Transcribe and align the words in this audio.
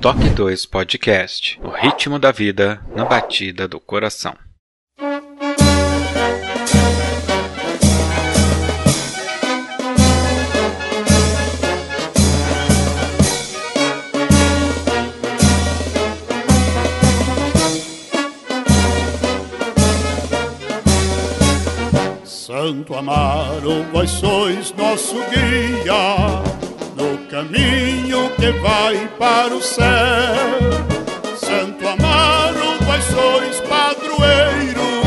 Toque 0.00 0.30
2 0.30 0.64
Podcast 0.64 1.60
O 1.62 1.68
ritmo 1.68 2.18
da 2.18 2.32
vida 2.32 2.80
na 2.96 3.04
batida 3.04 3.68
do 3.68 3.78
coração. 3.78 4.34
Santo 22.24 22.94
Amaro, 22.94 23.84
vós 23.92 24.10
sois 24.10 24.72
nosso 24.72 25.16
guia 25.28 26.59
caminho 27.40 28.30
que 28.36 28.50
vai 28.60 29.08
para 29.18 29.54
o 29.54 29.62
céu. 29.62 29.86
Santo 31.38 31.88
Amaro, 31.88 32.76
vós 32.84 33.04
sois 33.04 33.60
padroeiro 33.60 35.00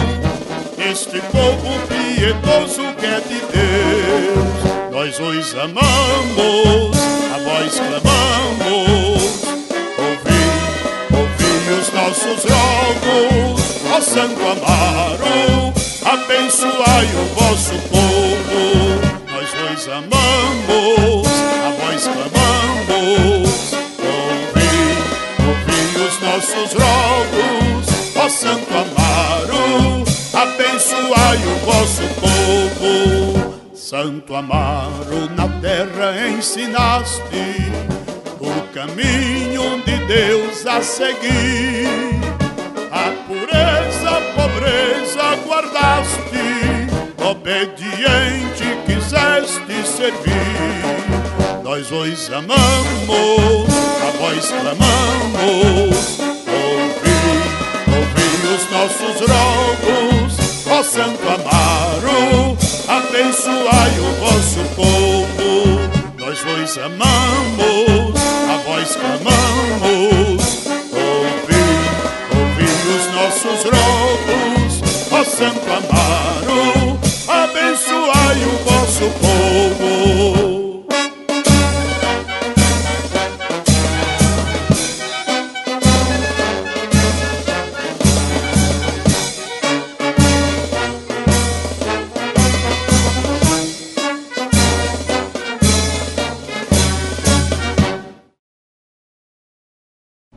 deste 0.75 1.21
povo 1.31 1.69
piedoso 1.87 2.93
que 2.97 3.05
é 3.05 3.19
de 3.19 3.39
Deus. 3.53 4.91
Nós 4.91 5.19
os 5.19 5.55
amamos, 5.55 6.97
a 7.33 7.37
vós 7.37 7.79
clamamos. 7.79 9.43
Ouvi, 9.99 10.43
ouvi 11.13 11.53
os 11.79 11.93
nossos 11.93 12.43
rogos, 12.51 13.61
ó 13.91 14.01
Santo 14.01 14.41
Amaro 14.41 15.73
abençoai 16.05 17.05
o 17.05 17.25
vosso 17.35 17.73
povo. 17.89 18.63
Nós 19.31 19.49
vos 19.49 19.87
amamos, 19.87 21.27
a 21.65 21.69
vós 21.71 21.82
ouvi 26.53 26.65
os 26.65 26.73
nossos 26.73 26.73
rogos, 26.73 28.15
ó 28.15 28.29
Santo 28.29 28.73
Amaro, 28.73 30.03
abençoai 30.33 31.37
o 31.37 31.65
vosso 31.65 32.03
povo. 32.19 33.53
Santo 33.73 34.35
Amaro, 34.35 35.29
na 35.35 35.47
terra 35.59 36.27
ensinaste 36.29 37.21
o 38.39 38.73
caminho 38.73 39.81
de 39.85 39.97
Deus 40.05 40.65
a 40.65 40.81
seguir. 40.81 41.87
A 42.91 43.11
pureza, 43.27 44.09
a 44.09 44.21
pobreza 44.33 45.35
guardaste, 45.47 46.87
obediente 47.23 48.77
quiseste 48.85 49.87
servir. 49.87 51.63
Nós 51.63 51.89
vos 51.89 52.31
amamos, 52.31 53.69
a 54.01 54.11
vós 54.19 54.47
clamamos, 54.47 56.32
nossos 58.83 59.21
rogos, 59.21 60.37
ó 60.67 60.83
Santo 60.83 61.23
Amaro, 61.29 62.57
abençoai 62.85 63.99
o 63.99 64.09
vosso 64.19 64.59
povo. 64.75 65.79
Nós 66.19 66.39
vos 66.41 66.77
amamos, 66.77 68.19
a 68.49 68.57
vós 68.65 68.95
clamamos, 68.97 70.67
ouvi, 70.91 71.63
ouvi 72.35 72.69
os 72.93 73.05
nossos 73.15 73.63
rogos, 73.63 74.81
ó 75.11 75.23
Santo 75.23 75.65
Amaro, 75.71 76.99
abençoai 77.29 78.43
o 78.43 78.69
vosso 78.69 79.05
povo. 79.21 80.32